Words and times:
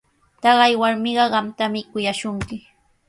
Taqay 0.43 0.73
warmiqa 0.81 1.25
qamtami 1.33 1.79
kuyashunki. 1.91 2.57